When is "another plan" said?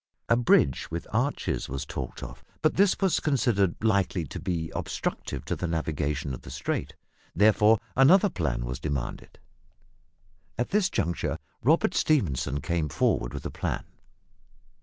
7.95-8.65